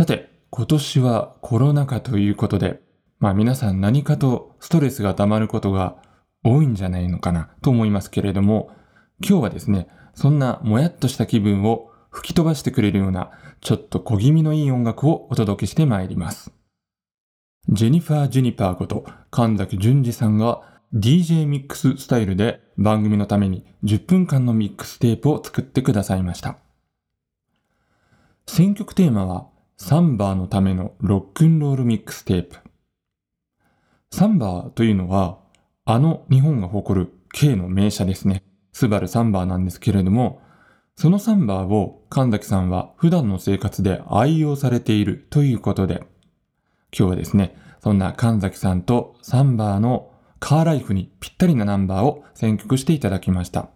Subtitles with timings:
[0.00, 2.80] さて、今年はコロナ禍ということで、
[3.18, 5.96] まあ皆さん何かとストレスが溜まることが
[6.42, 8.70] 多いんじゃないのかなと思いますけれども、
[9.22, 16.50] 今日はですね、そんなもやっとした気分を吹き飛ばしてくれるような、ちょっと小気味のいい音楽をお届けしてまいります。
[17.68, 20.62] ジェニファー・ジュニパーこと神崎淳二さんが
[20.94, 26.56] DJ ミックススタイルで番組のために10分間のミックステープを作ってくださいました。
[28.46, 29.50] 選曲テーマは
[29.82, 32.58] サンバーのためのロックンロールミックステープ。
[34.12, 35.38] サンバーというのは
[35.86, 38.44] あの日本が誇る K の名車ですね。
[38.72, 40.42] スバルサンバーなんですけれども、
[40.96, 46.04] そのサンバーを神崎さんは普段の生活で愛用されているということで、
[46.96, 53.70] 今日はですね、そんな神崎さんとサンバーのカーライフにぴったりなナンバーを選曲していただきました。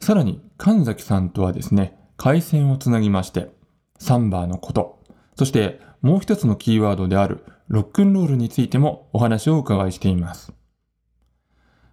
[0.00, 3.59] さらに神崎さんとはですね、回線をつなぎまして、
[4.00, 4.98] サンバーのこと、
[5.36, 10.52] そしてもう一つのキーワードであるロックンロールについてもお話をお伺いしています。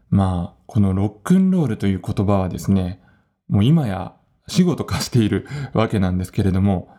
[0.09, 3.01] まあ、このロックンロールという言葉はですね、
[3.49, 4.15] もう今や
[4.47, 6.89] 死語と化しているわけなんですけれども、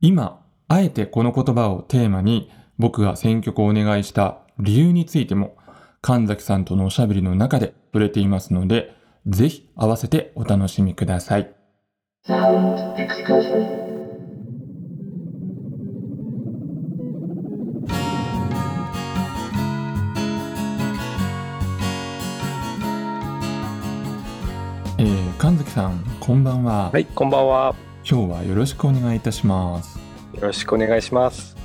[0.00, 5.56] 今、あえてこの言葉をテーマに僕が選曲をお願いした理由についても
[6.02, 8.94] 神崎さんとのおしゃべりの中で触れていますので、
[9.26, 11.50] ぜひ合わせてお楽しみください。
[25.68, 26.90] さん、こんばんは。
[26.90, 27.74] はい、こんばんは。
[28.08, 29.98] 今日はよろしくお願いいたします。
[30.34, 31.56] よろしくお願いします。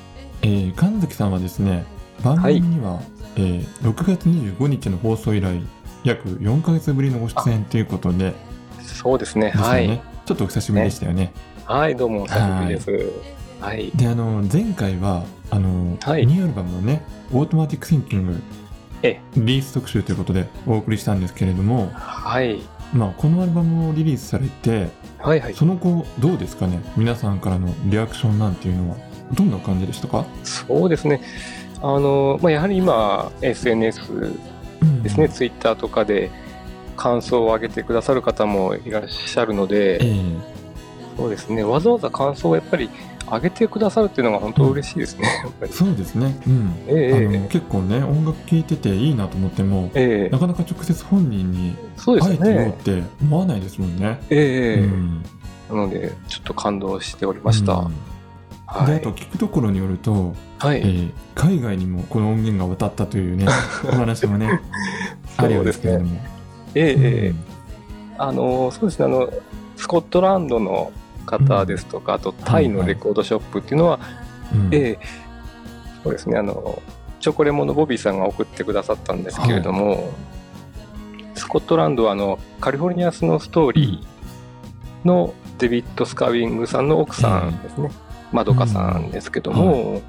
[0.42, 1.86] えー、神崎さんはですね、
[2.22, 3.04] 番組には、はい、
[3.38, 5.62] えー、6月25日の放送以来、
[6.04, 8.34] 約4か月ぶりのご出演ということで、
[8.82, 10.02] そうですね、すねはい。
[10.26, 11.26] ちょっとお久しぶりでしたよね。
[11.26, 11.34] ね
[11.66, 13.12] はい、どうもお久しぶりです。
[13.62, 13.92] はい。
[13.96, 18.42] で、あの、前回は、あの、はい、ニューアルバムのね、オートマティック・シンキング、
[19.02, 22.62] リリース特集ということでお送りしたんですけれども、はい。
[22.94, 24.88] まあ、このアルバムをリリースされて、
[25.18, 26.80] はいはい、その後どうですかね？
[26.96, 28.98] 皆さんからのリアクションなんていうのは
[29.34, 30.26] どんな感じでしたか？
[30.44, 31.22] そうですね。
[31.82, 34.00] あの、まあ、やはり今 SNS
[35.02, 36.30] ですね、うん、ツイッターとかで
[36.96, 40.40] 感想を上げてくださる方もいらっしゃるので、えー、
[41.18, 41.64] そうですね。
[41.64, 42.90] わざわざ感想をやっぱり
[43.36, 45.28] 上げてくださるっていうのが本当嬉しいですね、
[45.62, 46.74] うん、そうですね、うん。
[46.88, 54.20] えー、あの結構ね音楽聴いてていいなと思っても、えー、なかなか直接本人に会えてよって思わないですもんね。
[54.30, 55.24] ええ、うん、
[55.70, 57.90] なのでちょっと感動しておりました。
[58.66, 60.78] はい、であと聞くところによると、はい。
[60.80, 63.46] えー、海外にもこの音源が渡ったというね
[63.88, 64.62] お話もね
[65.38, 66.18] あるようですけれども。
[66.76, 67.34] ええ、
[68.18, 69.06] あのそうですね。
[69.06, 69.30] あの
[69.76, 70.92] スコットランドの
[71.26, 74.00] 方ですとか、あとタイのレコードショップっていうのは、
[74.72, 75.34] ええ
[76.04, 76.38] そうですね。
[76.38, 76.82] あの
[77.20, 80.00] チョコレモンのボビーさんが送ってくださったんですけれども、はい、
[81.36, 87.90] スコットランドはあのカリフォルニアスのストーリーのデビッド・スカウィングさんの奥さんですね、
[88.34, 90.02] まどかさんですけども、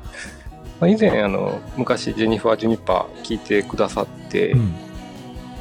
[0.80, 4.74] まあ、以前あの昔ジェニファー・ジュニッパー聞いてくださって、うん、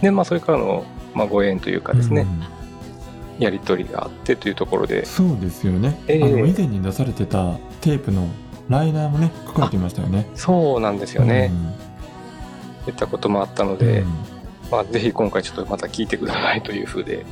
[0.02, 2.63] でまあ、それからの、まあ、ご縁というかですね、うん
[3.40, 5.06] やり取りがあってというところで。
[5.06, 8.28] そうですよね、えー、あの以前に出されてたテープの
[8.70, 10.30] ライナーもね書かれていましたよね。
[10.36, 11.52] そうなんですよね、
[12.86, 14.08] うん、いったこともあったので、うん、
[14.72, 17.26] まあ、ぜひ今回ちょっとまた聞いてくださいというふうで、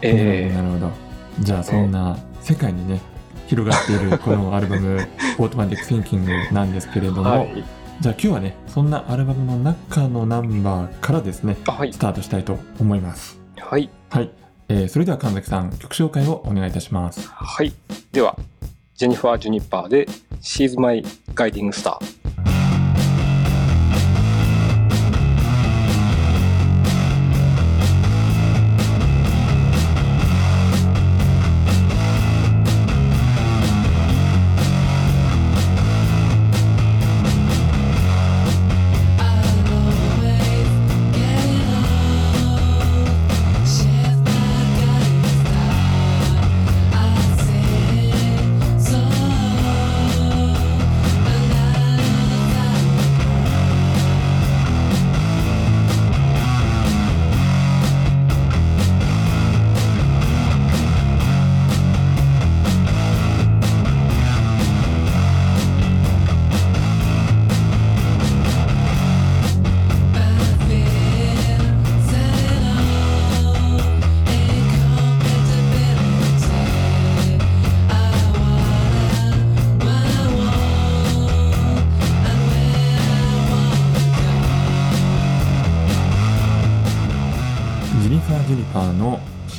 [0.00, 0.92] えー、なるほど
[1.40, 3.00] じゃあそんな世界にね
[3.46, 5.06] 広がっている このアルバム
[5.38, 7.64] 「オートマティック・シンキング」なんですけれども、はい、
[8.00, 13.38] じゃあ今日はねそんなアルバムの中のナンバーからですね、はい、スタートしたいと思います。
[13.58, 17.28] はい、はいえー、それでは神崎さん曲紹介をお願いいたします。
[17.28, 17.72] はい。
[18.12, 18.36] では
[18.94, 20.06] ジェニファー・ジュニッパーで
[20.40, 21.98] 「She's My Guiding Star」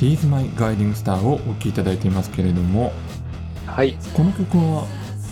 [0.04, 2.92] She's My Guiding Star」をお聴きいただいていますけれども
[3.66, 3.96] はい。
[4.12, 4.84] この曲は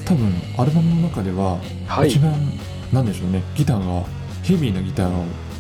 [0.07, 2.09] 多分アルバムの中でははい。
[2.09, 2.33] 一番、
[2.91, 4.07] なんでしょうねギターが
[4.43, 5.11] ヘビーなギターを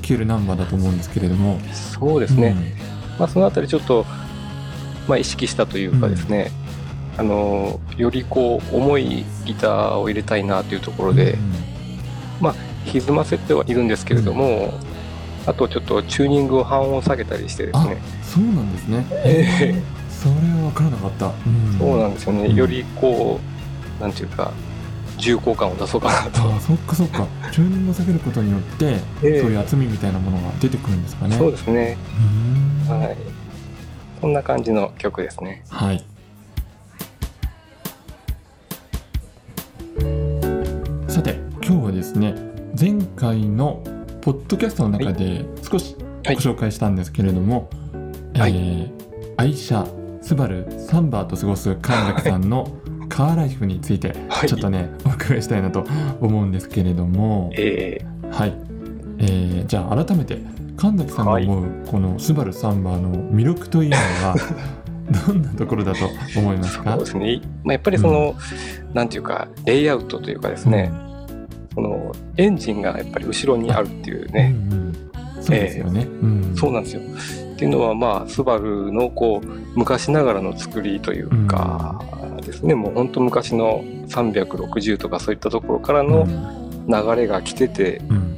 [0.00, 1.60] 聴けるナンバーだと思うんですけれども。
[1.74, 2.56] そうですね、
[3.18, 4.06] まあ、そのあたりちょっと、
[5.06, 6.50] まあ、意識したというかですね、
[7.18, 11.16] あのよりこう重いギターを入れたいなというところうん。
[11.16, 11.36] で、
[12.86, 14.72] 歪ませてはいるんですけれども、
[15.46, 17.96] あとちょっとチューニングを半音下げたりしてですね。
[18.22, 19.06] そうなんですね。
[19.10, 19.82] ええ。
[20.10, 21.78] それは分からなかった、うん。
[21.78, 22.54] そうなんですよね、うん。
[22.54, 23.40] よりこ
[23.98, 24.52] うなんていうか
[25.18, 27.26] 重厚感を出そうかなと、あそっかそっか。
[27.52, 29.40] チューニングを下げることによって、ええ。
[29.40, 31.36] そういう厚みみたいなものが出てくるんですかね。
[31.36, 31.96] そうですね。
[32.88, 33.16] はい。
[34.20, 35.64] そんな感じの曲ですね。
[35.68, 36.04] はい。
[41.08, 42.34] さて今日はですね
[42.80, 43.82] 前回の
[44.22, 47.68] ポッドキャストの中で少しごはい紹介したんですけれども、
[48.36, 48.52] はい。
[48.54, 49.02] えー
[49.38, 49.86] 愛車
[50.20, 52.70] スバルサンバーと過ごす神崎さんの
[53.08, 54.48] カーライフについてはい。
[54.48, 55.84] ちょっとね、お伺いしたいなと
[56.20, 58.54] 思うんですけれども、えはい、
[59.18, 60.38] えーじゃあ改めて
[60.76, 64.36] 神崎さんが思うこのスバルサンバーの魅力というのは
[65.26, 65.98] どんなところだと
[66.38, 66.92] 思いますか？
[66.92, 68.34] そうですね、まあ、やっぱりその、
[68.94, 70.92] なんていうかレイアウトというかですね、
[71.74, 75.42] そのエンジンがやっぱり後ろにあるっていううんね、うんうん。
[75.42, 76.56] そうですよね、うん。
[76.56, 77.02] そうなんですよ。
[77.54, 79.46] っていうのはまあスバルのこう
[79.78, 82.02] 昔ながらの作りというか
[82.44, 86.26] ですね、もう本当昔の360とかそういったところからの
[86.88, 88.16] 流れが来てて、うん。
[88.16, 88.32] うん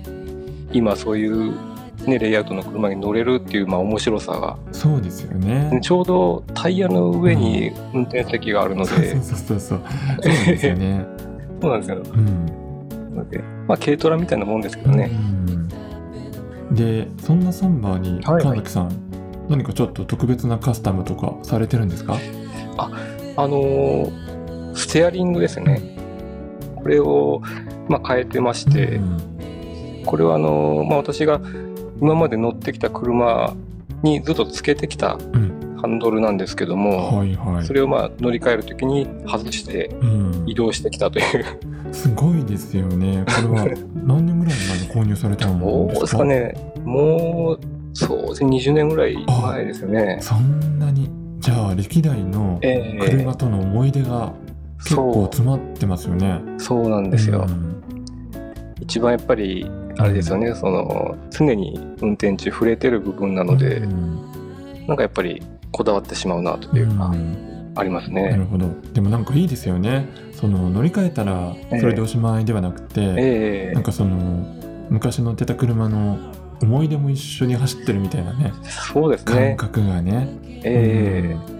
[0.74, 1.54] 今そういう、
[2.04, 4.58] ね、レイアウトの車に乗れるっていうまあ面白さが。
[4.72, 5.78] そうですよね。
[5.82, 9.80] ちょうどタイヤの上に運転席があるのそうで、そうそうそうそう。
[10.20, 11.06] そうなんですよね、
[11.62, 12.02] そうなんですよ。
[12.12, 12.46] うん。
[12.46, 12.63] な
[13.14, 15.10] のでまあ軽トラみたいなもんですけどね、
[16.68, 16.74] うん。
[16.74, 18.42] でそんなサンバーにはいはい。
[18.42, 18.90] 神崎さん、
[19.48, 22.18] 何かちょっと特別なカスタムとかされてるんですか？
[22.76, 25.96] あのーステアリングですね。
[26.76, 27.40] これを、
[27.88, 30.02] まあ、変えてまして、うん。
[30.04, 31.40] これはあのーまあ、私が
[32.00, 33.54] 今まで乗ってきた車
[34.02, 35.76] にずっとつけてきたうん。
[35.80, 37.64] ハンドルなんですけども、はいはい。
[37.64, 40.44] それをまあ乗り換える時に外してうん。
[40.46, 41.44] 移動してきたという
[41.94, 43.24] すごいですよね。
[43.26, 46.00] これは 何年ぐらい前に購入されたんですか？
[46.00, 46.54] ですかね。
[46.84, 47.60] もう
[47.94, 48.50] そうですね。
[48.50, 50.18] 20年ぐらい前ですよね。
[50.20, 51.08] そんなに
[51.40, 53.08] じゃあ歴代のええ。
[53.08, 54.32] 車との思い出が
[54.82, 56.40] 結構そ詰まってますよね。
[56.58, 57.76] うそうなんですよ、うん。
[58.80, 64.18] 一番やっぱりあれですよね、その常に運転中触れてる部分なので、うん。
[64.88, 67.36] なんかやっぱりこだわってしまうなというか、うん
[67.76, 68.36] ありますなね。
[68.36, 68.68] るほど。
[68.92, 70.08] でもなんかいいですよね。
[70.32, 74.16] その乗り換えたらそれでおしまいではなくて、ええなんかその
[74.90, 76.18] 昔乗ってた車の
[76.62, 79.54] 思い出も一緒に走ってるみたいなねそうです感ね。
[79.58, 80.28] 覚がね。
[80.62, 81.54] えうん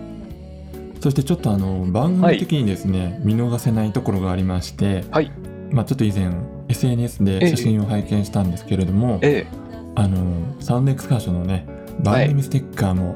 [1.01, 5.31] そしてちょっとあの番組的にですね、見逃せないところがありまして、はい
[5.71, 6.31] まあ、ちょっと以前
[6.71, 9.65] SNS で写真を拝見したんですけれども、ええ
[9.97, 11.67] あのサウンドエクスカーションのね
[12.03, 13.15] 番組ステッカーも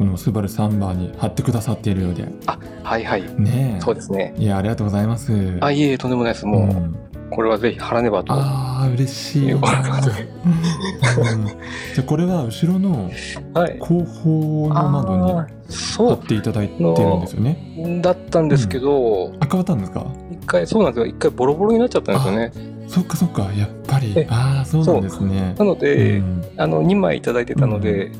[0.00, 2.24] このスバルサンバーに貼ってくださっているようで。
[2.82, 3.34] はいはい。
[3.38, 3.80] ねえ。
[3.82, 4.34] そうですね。
[4.38, 5.58] いやありがとうございます。
[5.60, 6.46] あ、いえとんでもないです。
[6.46, 6.96] もう、ん。
[7.28, 8.32] これはぜひ貼らねばと。
[8.32, 9.52] あー嬉しい。
[9.52, 9.60] うん。
[9.60, 9.70] じゃ
[11.98, 13.10] あこれは後ろの
[13.52, 13.76] はい。
[13.78, 15.32] 後方の窓に
[15.98, 17.98] 貼っていただいてるんですよね。
[18.00, 20.06] うだったんですけど、あ変わったんですか？
[20.32, 21.06] 一回、そうなんですよ。
[21.14, 22.52] 一回ボロボロになっちゃったんですよね。
[22.88, 23.50] そっかそっか。
[23.54, 24.14] やっぱり。
[24.16, 25.54] えああそうなんですね。
[25.58, 26.42] なので、うん。
[26.56, 28.12] あの、2枚いただいてたので、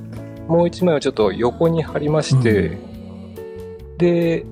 [0.50, 2.76] もう1枚はちょっと横に貼りまして、
[3.98, 4.44] で、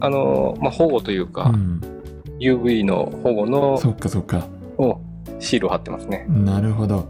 [0.00, 1.80] あの、まあ、保護というか、うん。
[2.40, 4.48] UV の保護のそっかそっか。
[4.76, 5.00] を
[5.38, 6.26] シールを貼ってますね。
[6.28, 7.08] なるほど、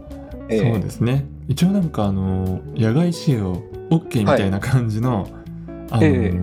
[0.49, 0.71] ええ。
[0.73, 1.25] そうですね。
[1.47, 3.55] 一応なんかあの野外使用
[3.89, 5.27] OK みたいな感じの,、
[5.89, 6.39] あのええ。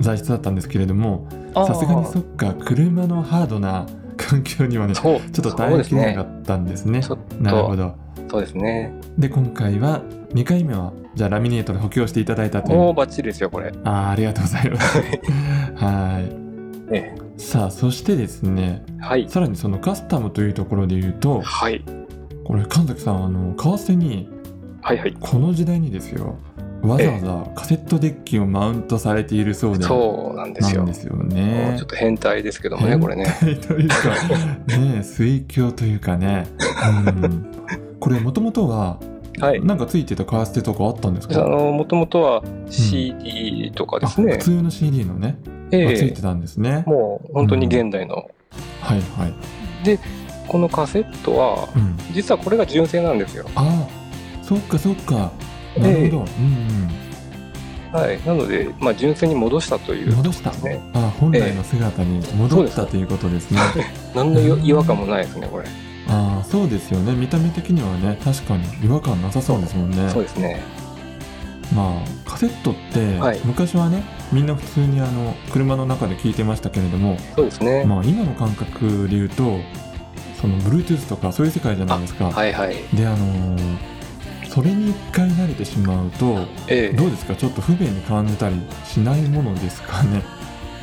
[0.00, 7.02] 材質だったんですけれどもさすがにそっか車のハードな環境にはねちょっと耐えきれなかったんですね。
[7.02, 7.94] ちょっなるほど。
[8.16, 8.92] と、そうですね。
[9.18, 10.02] で今回は
[10.34, 13.72] 2回目はじゃあラミネートで補強していただいたというもうバッチリですよ、これ。
[13.84, 14.98] あーありがとうございます
[15.84, 19.28] はいえさあそしてですねえはい。
[19.28, 21.82] さらにそのカスタムというところで言うとはい。
[22.44, 24.28] これ神崎さんあの為替に
[24.82, 25.16] はいはい。
[25.18, 26.36] この時代にですよ
[26.82, 30.84] わざわざカセットデッキをマウントされているそうでそうなんですよ。
[30.84, 33.26] ですよもねうちょっと変態ですけどもね、これね。
[33.40, 33.94] 変態というか
[34.66, 36.46] ね 水鏡というかね、
[37.06, 37.46] うん、
[38.00, 38.98] これもともとは
[39.40, 39.64] はい。
[39.64, 41.44] なんかついてたカーステとかあったんですか？
[41.44, 44.34] あの、もともとは CD とかですね。
[44.34, 44.42] あ普。
[44.42, 45.38] 通の CD のね、
[45.70, 46.84] えがついえてたんですね。
[46.86, 48.30] もう本当に現代の。
[48.80, 49.34] はいはい、
[50.48, 53.46] このカセットは、うん、実はこれが純正なんですよ。
[53.54, 55.30] ああそっかそっか。
[55.78, 58.00] なるほど、うんうん。
[58.00, 60.80] はい、なので、まあ、純粋に戻したという、戻した、ね。
[60.94, 63.60] あ本来の姿に戻った、ということですね。
[64.14, 65.64] 何の違和感もないですね、これ。
[66.10, 70.60] ああそうですよね見た目的にはね確かに違和感なさそうですもんねそうですね。
[71.74, 74.02] まあカセットって、はい昔はね
[74.32, 77.84] みんな普通にあの車の中で聞いてましたけれども、そうですね。
[77.84, 79.58] まあ今の感覚で言うと
[80.40, 82.74] その Bluetooth とかそういう世界じゃないですか、はいはい。
[82.94, 83.76] であのー
[84.48, 87.36] それに一回慣れてしまうとえどうですか？
[87.36, 90.24] ちょっと不便に感じたりしないものですかね？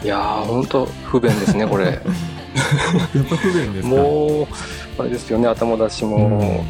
[0.04, 2.00] えいやー、本当不便ですね、これ。
[3.16, 3.96] やっぱ不便ですか。
[3.96, 4.48] もう、
[5.00, 6.10] あれですよね、頭出しうん。
[6.10, 6.66] も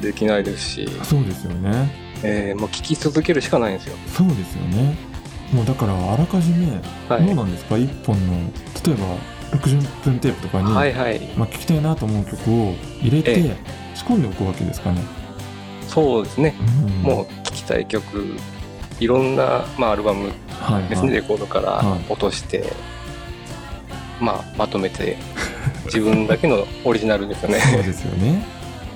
[0.00, 1.90] できないですし、そうですよね。
[2.24, 3.96] ええもう聞き続けるしかないんですよ。
[4.06, 4.94] そうですよね。
[5.52, 6.66] もうだからあらかじめ
[7.08, 7.26] はい。
[7.26, 8.34] どうなんですか、一本の
[8.86, 11.20] 例えば60分テープとかに、はいはい。
[11.36, 13.56] まあ、聞きたいなと思う曲を入れてえ
[13.94, 15.02] 仕込んでおくわけですかね、
[15.88, 16.54] そうですね。
[16.86, 17.02] うん。
[17.02, 18.36] もう聴きたい曲、
[18.98, 21.16] いろんな、まあ、アルバムはいですね、はい。
[21.16, 22.00] レコードからはい。
[22.08, 22.72] 落として、
[24.22, 25.16] まあ、まとめて、
[25.86, 27.58] 自分だけのオリジナルですよね。
[27.60, 28.44] そうですよね。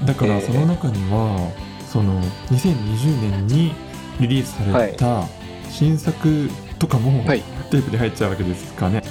[0.04, 1.52] だからええその中には、
[1.86, 3.74] その2020年に
[4.20, 5.24] リリースされた
[5.70, 7.42] 新作とかも、はい。
[7.70, 9.02] テープで入っちゃうわけですかね。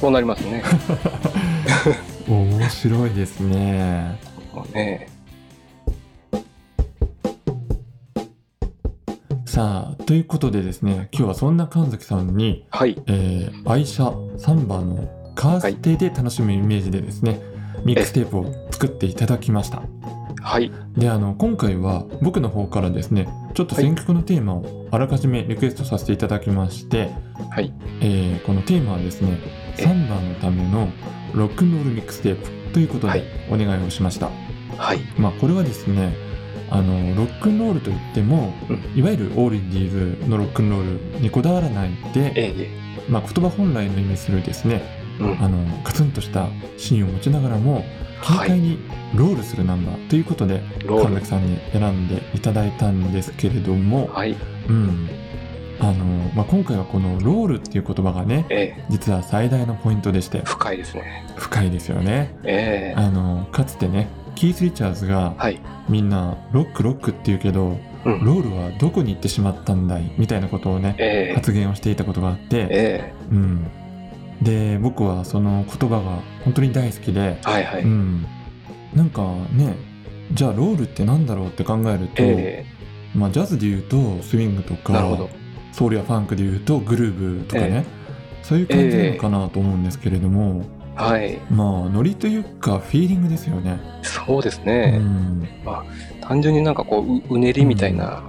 [0.00, 0.62] そうなりますね。
[2.26, 4.18] 面白いですね。
[4.72, 5.08] ね。
[9.44, 12.96] さあということでですね今日はそんな神崎さんに、はい。
[13.06, 15.06] えー愛車サンバの
[15.40, 17.40] カーステで楽しむイメージでですね、
[17.82, 19.82] ミックステープを作っていただきました
[20.42, 20.70] はい。
[20.98, 27.10] であの今回は僕の方からですねちょっと選曲のテーマをあらかじめリクエストさせていただきまして、
[27.50, 27.72] はい。
[28.02, 29.38] えーこのテーマはですね
[29.78, 30.88] えサンバーのための
[31.32, 34.28] ロックンロールミックステープということはいでお願いをしました、
[34.76, 35.00] はい。
[35.16, 36.14] まあこれはですね
[36.68, 44.99] あのロックンロールといっても、うんいわゆるオールディーズのロックンロールにこだわらないで、ええまあ、言葉本来の意味するですねうん。
[45.20, 47.84] あのガツンとしたシーンを持ちながらも
[48.22, 48.48] 軽はい。
[48.50, 48.78] 快に
[49.14, 51.26] ロールするナンバーということで、神崎。
[51.26, 54.36] さんに選んでいただいたんですけれども、はい。
[54.68, 55.08] うん。
[55.82, 58.84] あのまあ、今回はこのロールっていう言葉がねええ。
[58.90, 60.42] 実は最大のポイントでして。
[60.44, 61.24] 深いですね。
[61.36, 62.36] 深いですよね。
[62.44, 63.00] ええ。
[63.00, 65.58] あのかつてねキース・リチャーズがはい。
[65.88, 68.24] みんなロックロックって言うけどうん。
[68.24, 70.12] ロールはどこに行ってしまったんだい？
[70.18, 71.34] みたいなことをねええ。
[71.34, 73.12] 発言をしていたことがあって、え。
[73.32, 73.66] うん、
[74.42, 77.82] で僕はその言葉が本当に大好きで、えはいはい。
[77.82, 78.26] うん、
[78.94, 79.76] なんかね
[80.32, 82.64] じゃあロールってなんだろうって考えると、え
[83.14, 85.30] まあ、ジャズで言うとスイングとかえなるほど。
[85.72, 87.84] ソウルやファンクで言うとグルーブとかね、
[88.42, 91.38] そういう感じなのかなと思うんですけれども、はい。
[91.50, 93.80] まあノリというかフィーリングですよね。
[94.02, 94.98] そうですうね。
[94.98, 95.48] ん
[96.20, 98.22] 単純になんかこう、ううねりみたいな。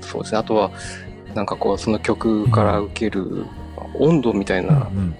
[0.00, 0.38] そうですね。
[0.38, 0.70] あとは、
[1.34, 3.46] なんかこう、その曲から受ける
[3.94, 5.14] 温度みたいなうん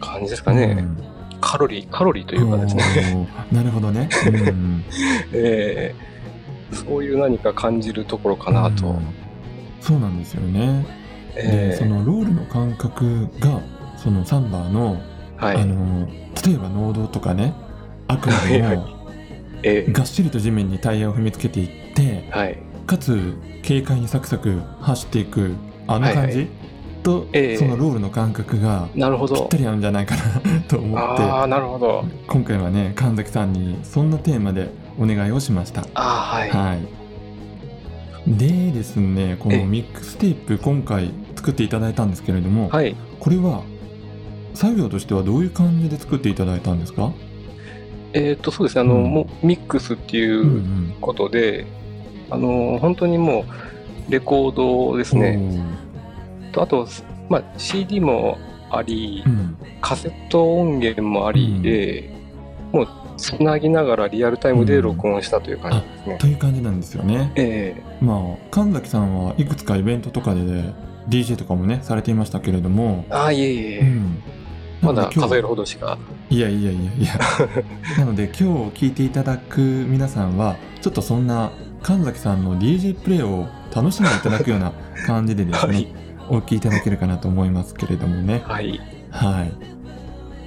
[0.00, 0.76] 感じですかね。
[0.78, 1.04] うん
[1.40, 3.28] カロリー、カロリーというかですね。
[3.52, 4.08] なるほどね。
[4.26, 4.84] うん
[5.32, 8.88] ええそういう何か感じるところかなと。
[8.88, 8.98] うん
[9.80, 10.84] そうなんですよね。
[11.34, 13.60] でええそのロールの感覚が
[13.96, 15.00] そのサンバーの,、
[15.36, 15.56] はい。
[15.56, 16.06] あの
[16.44, 17.54] 例えば農道とかね
[18.08, 18.88] 悪路でも
[19.62, 22.58] ええがっしりと地面にタイヤを踏みつけていってはい。
[22.86, 25.54] かつ軽快にサクサク走っていく
[25.86, 26.42] あの感じ、はいは
[27.08, 29.56] と、ええそのロールの感覚がなるほどぴった。
[29.56, 30.22] り合うんじゃないかな
[30.68, 32.04] と思ってああ、なるほど。
[32.26, 35.82] 今回はね神崎さんにそんなテーマでお願いをしました。
[35.82, 36.50] ああ、はい。
[36.50, 36.78] はい。
[38.26, 42.94] でですね、こええのミックステープ今回作っていただいたんですけれども、はい。
[43.20, 43.62] これは
[44.54, 47.12] 作業としてはどういう感じで作っていただいたんですか？
[48.12, 48.80] えっと、そうですね。
[48.82, 51.66] あの、うんもうミックスっていううんことで、
[52.30, 53.44] あの、本当にも
[54.08, 54.54] う、レコー
[54.92, 55.22] ドですうん。
[55.22, 55.62] ね。
[56.66, 56.88] とあと、
[57.28, 58.38] まあ、CD も
[58.70, 59.22] あり。
[59.26, 59.56] う、ん。
[59.80, 62.10] カセット音源もありで、
[62.72, 66.18] もう、つなぎながらリアルタイムで録音したという感じですね。
[66.18, 67.32] という感じなんですよね。
[67.34, 70.40] ええまあ神崎さんはいくつかイベントとかで、
[71.08, 73.78] DJ とかもねされていましたけれども、ああ、いえいえ。
[73.80, 74.22] うん。
[74.80, 75.98] まだ数えるほどしか。
[76.30, 77.18] いやいやいやいや
[77.98, 78.44] なので今日
[78.86, 81.50] 聞いていただく皆さんはちょっとそんな
[81.82, 84.72] 神崎さんの DJ プレイを楽しんでいただくような
[85.06, 88.80] 感じでですね、はいお聞きいただけるかなと思いますけれどもねはい。
[89.10, 89.52] はい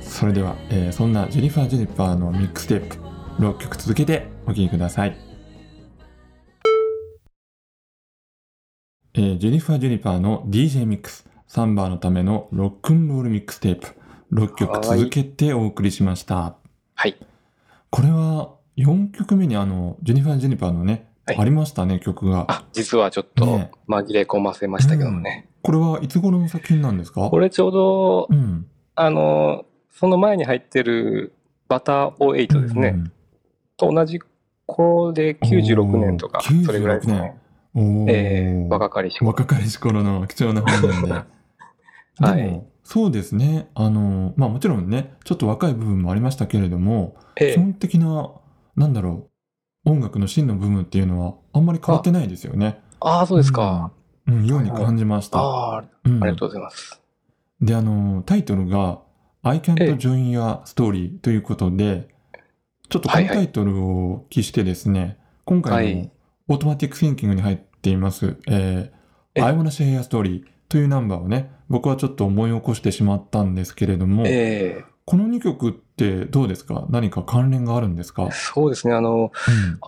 [0.01, 2.97] それでは、えーそんなジェニファー・ジェニファーのミックステープ
[3.39, 5.17] 6曲続けてお聴きください、
[9.13, 13.87] えージェニファー・ジェニファーの DJ ミックスサンバーのためのロックンロールミックステープ
[14.33, 16.55] 6曲続けてお送りしました
[16.95, 17.15] はい。
[17.89, 22.45] これは4曲目にあのジェニファー・ジェニファーのねありましたね、曲が。
[22.49, 25.47] あ、実はちょっとね紛れ込ませましたけどもね。
[25.63, 27.29] これはいつ頃の作品なんですか？
[27.29, 28.65] これちょうど、うん。
[28.95, 31.33] あの、その前に入ってる
[31.67, 32.89] バター08ですね。
[32.89, 33.11] うん
[33.77, 34.19] と同じ
[34.67, 37.35] 頃で96年とかそれぐらいですね。
[37.75, 39.29] えー若かりし頃。
[39.29, 41.11] 若かりし頃の貴重な本なんで。
[42.19, 43.69] はいそうですね。
[43.73, 48.31] あの、まあもちろんね、ちょっと若い部分もありましたけれども、え基本的な、
[48.75, 49.29] なんだろ
[49.85, 52.81] う、音楽の芯の部分っていうのはあんまり変わってないですよね。
[52.99, 53.91] ああ、そうですか。
[54.27, 54.33] うん。
[54.35, 55.39] うん、ように感じました。
[55.39, 56.23] ああ、うん。
[56.23, 57.01] ありがとうございます。
[57.61, 59.01] で、あの、タイトルが
[59.43, 62.09] I え can't え join your story ということで、
[62.89, 66.11] ちょっとこのタイトルを記してですね、今回のはい。
[66.47, 68.91] オートマティックシンキングに入っています、え
[69.35, 76.85] えー、I wanna share your story というナンバーをね、僕はちょっと思い起こしてしまったんですけれども、えこの2曲ってどうですか？
[76.89, 78.93] 何か関連があるんですか、えそうですね。
[78.93, 79.31] あの、うん、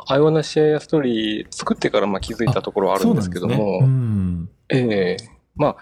[0.07, 5.17] I wanna share a story 作ってからまあ気づいたところはあるんですけども、そうなんええ。
[5.55, 5.75] まあ、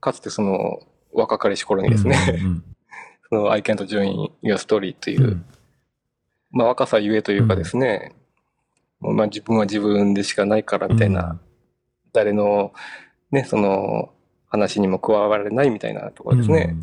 [0.00, 0.80] かつてその
[1.12, 2.64] 若かりし頃にうんですね、うん
[3.30, 5.28] その I can't join your story という、うん。
[5.30, 5.44] うん
[6.56, 8.14] まあ若さゆえというかですね、
[9.00, 11.40] まあ自分は自分でしかないからみたいな、
[12.12, 12.72] 誰の
[13.32, 14.10] ね、その
[14.46, 16.76] 話にも加われないみたいなところですね。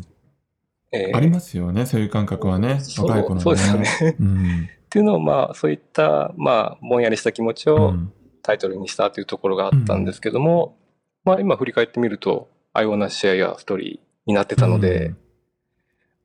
[0.92, 4.16] ええありますよね、そういう感覚はね、若い頃のそうですよね。
[4.20, 10.76] うんっていうのをまあそういったまあぼんやりした気持ちうをんタイトルにしたというところがあったんですけども、
[11.24, 15.16] まあ今振り返ってみると I wanna share your story になってたので、うん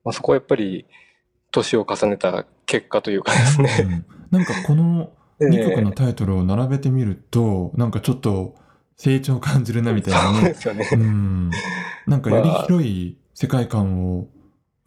[0.04, 0.86] まあ、そこはやっぱり
[1.50, 3.70] 年を重ねた結果というかですね。
[3.80, 8.56] うんなんかこの ええ2曲のタイトルを並べてみると、なんかちょっと
[8.96, 10.54] 成長を感じるなみたいなそうねで。
[10.54, 10.88] すよね。
[10.92, 11.50] うん。
[12.06, 14.26] なんかよりまあ広い世界観を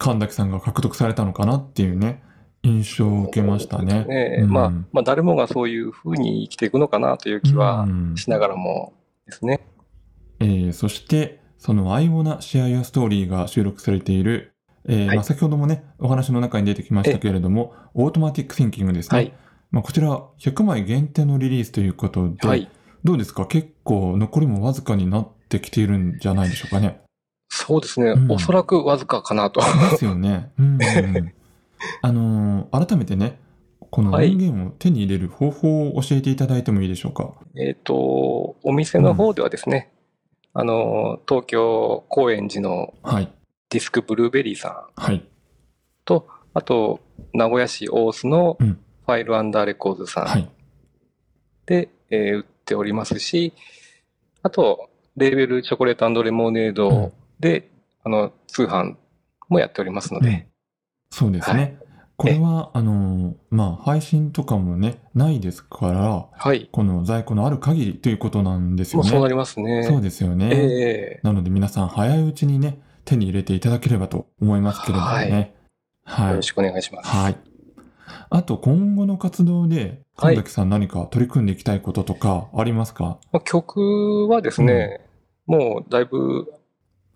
[0.02, 2.22] 神崎さんが獲得されたのかなっていうね、
[2.64, 4.04] 印象を受けましたね。
[4.04, 8.92] ねうんまあ、まあ誰もがそういうふうに生きていくのかなという気はうんしながらも
[9.26, 9.60] ですね。
[10.40, 14.52] えーそして、その I wanna share your story が収録されている、
[14.88, 19.16] えーはいまあ、先ほどもね、お話の中に出てきましたけれども、オートマティック・シンキングですね。
[19.16, 19.32] はい。
[19.70, 22.68] まあ、こちら100枚限定のリリースということで、はい。
[23.04, 23.46] どうですか？
[23.46, 27.00] 結構残りもわずかになってきているんじゃないでしょうかね。
[27.66, 28.10] そうですね。
[28.10, 29.60] うんおそらくわずかかなと。
[29.60, 30.50] ですよね。
[30.58, 31.32] うんうんうん
[32.00, 33.38] あのー改めてね、
[33.90, 37.34] このはい音源を手に入れる方法を教えていただいてもいいでしょうか？
[37.56, 39.90] えっと、お店の方ではですね、
[40.54, 43.28] あの、東京高円寺のはい。
[43.70, 45.24] ディスクブルーベリーさんはい。
[46.04, 47.00] と、あと、
[47.32, 50.48] 名古屋市大須のうんファイルアンダーレコーズさんはい。
[51.66, 53.52] で、えー売っておりますし、
[54.44, 57.70] あと、レーベルチョコレートレモネードで、
[58.04, 58.96] あの、通販
[59.50, 60.46] もやっておりますので、うん
[61.14, 61.76] そうですね。
[62.16, 66.70] これは、あのーまあ、配信とかもね、ないですから、はい。
[66.72, 69.10] この在庫のある限りということなんですよね。
[69.10, 69.82] そうなりますね。
[69.82, 70.48] そうですよね。
[70.50, 75.54] ええなので皆さん早いうちにね、手に入れていただければと思いますけれどもね。
[76.04, 76.30] はい。
[76.30, 77.10] よろしくお願いします。
[77.10, 77.36] はい。
[78.30, 85.00] あと、今後の活動で、はい神崎さん何か取り組んでいきたいこととかありますか、まあ曲はですね、
[85.46, 86.52] もうだいぶ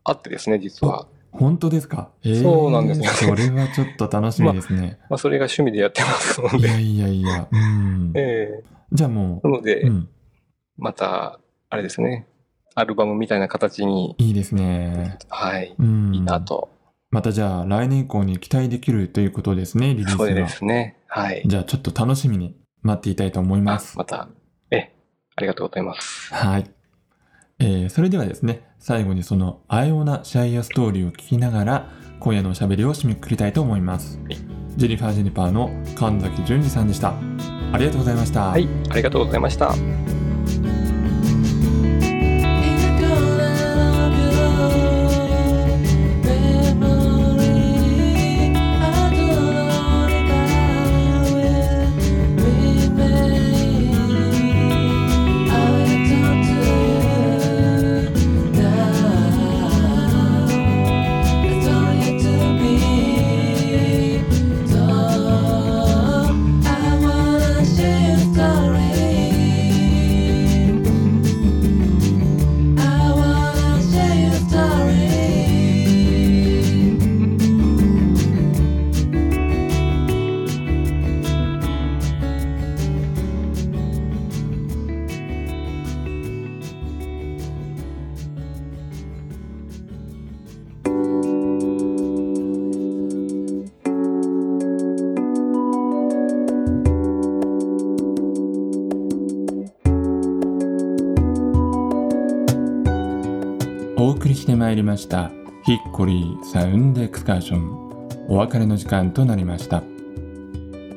[0.09, 1.07] あってですね、実は。
[1.33, 4.99] 本当ですか、えーそうなんですよそれはちょっと楽しみですね。
[5.11, 6.59] まあ、それが趣味でやってますので。
[6.59, 7.49] いやいやいや。
[7.51, 8.13] うん。
[8.15, 10.09] ええじゃあもなので、う、うん。
[10.79, 12.27] また、あれですね、
[12.75, 15.19] アルバムみたいな形に、いいですね。
[15.29, 16.15] はい、うん。
[16.15, 16.71] いいなと。
[17.11, 20.17] またじゃあ来年以降に期待できるということですね、リリースが。
[20.19, 20.97] そうですね。
[21.09, 21.43] はい。
[21.45, 23.99] じゃあちょっと楽しみに待っていたいと思いまあす。
[23.99, 24.29] また、
[24.71, 24.93] え、
[25.35, 26.33] ありがとうございます。
[26.33, 26.71] はい。
[27.59, 31.91] えーそれではですね、最後にその、あやおなシャイアストーリーを聞きながら、
[32.21, 34.19] 今夜のおしゃべりを締めくくりたいと思います。
[34.19, 37.15] はいジェニファー・ジェニパーの神崎淳二さんでした。
[37.73, 38.49] ありがとうございました。
[38.49, 39.75] はい、ありがとうございました。
[104.67, 105.31] まいりました。
[105.65, 108.27] ヒッコリーサウンドエクスカーション。
[108.27, 109.85] お別れの時間となりました。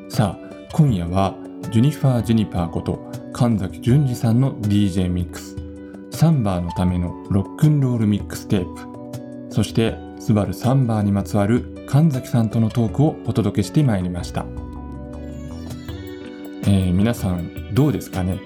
[0.09, 1.35] さあ今夜は
[1.69, 2.99] ジェニファー・ジュニパーこと
[3.31, 5.55] 神崎淳二さんの DJ ミックス。
[6.09, 9.53] サンバーのためのロックンロールミックステープ。
[9.53, 14.47] そしてスバルサンバーにまつわる神崎さんとのトークをお届けしてまいりました、
[16.63, 18.39] えー皆さんどうですかね？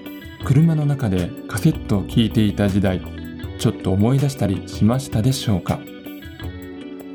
[0.44, 3.00] 車の中でカセットを聴いていた時代。
[3.58, 5.80] ちょっと思い出したりしましたでしょうか？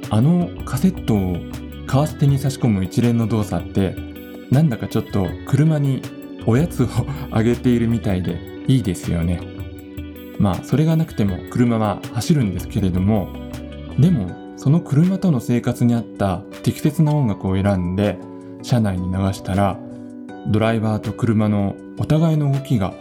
[0.10, 1.38] あのカセットを
[1.86, 3.96] カーステに差し込む一連の動作って
[4.50, 6.02] なんだかちょっと車に
[6.46, 6.88] おやつを
[7.32, 9.42] あげているみたいでいいですよね。
[10.40, 13.30] まあそれがなくても車は走るんですけれども
[14.00, 18.18] でもその車との生活に合った適切な音楽を選んで
[18.62, 19.78] 車内に流したら
[20.48, 22.94] ドライバーと車のお互いの動きが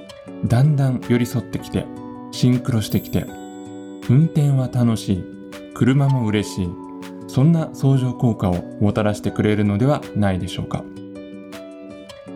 [0.44, 1.86] だんだん寄り添ってきて
[2.32, 3.26] シンクロしてきて
[4.08, 5.24] 運転は楽しい
[5.74, 6.68] 車も嬉しい
[7.28, 10.82] そんな相乗効果をもたらしてくれるのではないでしょうか。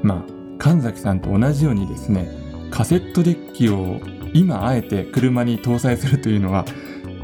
[0.03, 2.31] まあ神崎さんと同じようにですね
[2.71, 4.01] カセットデッキを
[4.33, 6.65] 今あえて車に搭載するというのは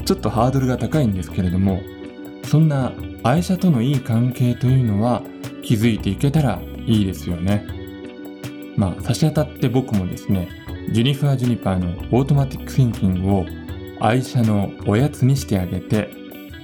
[0.05, 1.81] ちょっとハードルが高いんですけれども
[2.43, 2.91] そんな
[3.23, 5.21] 愛車とのいい関係というのは
[5.63, 7.65] 気づいていけたらいいですよね。
[8.75, 10.49] まあ差し当たって僕もですね
[10.91, 13.45] ジュニファー・ジュニパーのオートマティック・シンキングを
[13.99, 16.09] 愛車のおやつにしてあげて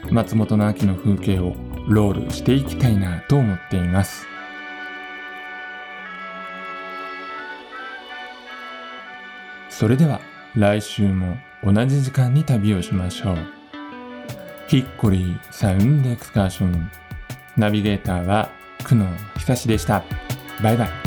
[0.09, 1.55] 松本の秋の風景を
[1.87, 4.25] ロールしていきたいなと思っています。
[9.69, 10.19] それでは
[10.55, 13.37] 来週も同じ時間に旅をしましょう。
[14.67, 16.89] ヒッコリーサウンドエクスカーション
[17.57, 19.05] ナビゲーターは久野
[19.37, 20.03] 久志でした。
[20.63, 21.04] バイバイ。